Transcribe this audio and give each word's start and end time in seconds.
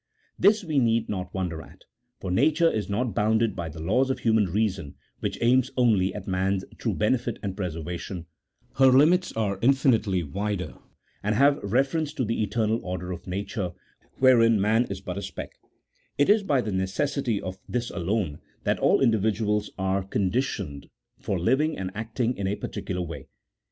This 0.39 0.63
we 0.65 0.79
need 0.79 1.09
not 1.09 1.31
wonder 1.31 1.61
at, 1.61 1.83
for 2.19 2.31
nature 2.31 2.71
is 2.71 2.89
not 2.89 3.13
bounded 3.13 3.55
by 3.55 3.69
the 3.69 3.79
laws 3.79 4.09
of 4.09 4.17
human 4.17 4.45
reason, 4.45 4.95
which 5.19 5.37
aims 5.41 5.69
only 5.77 6.11
at 6.15 6.27
man's 6.27 6.65
true 6.79 6.95
benefit 6.95 7.37
and 7.43 7.55
preservation; 7.55 8.25
her 8.77 8.87
limits 8.87 9.31
are 9.33 9.59
infinitely 9.61 10.23
wider, 10.23 10.73
and 11.21 11.35
have 11.35 11.59
reference 11.61 12.13
to 12.13 12.25
the 12.25 12.41
eternal 12.41 12.83
order 12.83 13.11
of 13.11 13.27
nature, 13.27 13.73
wherein 14.17 14.59
man 14.59 14.85
is 14.85 15.01
but 15.01 15.19
a 15.19 15.21
speck; 15.21 15.51
it 16.17 16.29
is 16.29 16.41
by 16.41 16.61
the 16.61 16.71
necessity 16.71 17.39
of 17.39 17.59
this 17.69 17.91
alone 17.91 18.39
that 18.63 18.79
all 18.79 19.01
individuals 19.01 19.69
are 19.77 20.01
conditioned 20.01 20.89
for 21.19 21.37
living 21.37 21.77
and 21.77 21.91
acting 21.93 22.35
in 22.37 22.47
a 22.47 22.55
particular 22.55 23.03
way. 23.03 23.27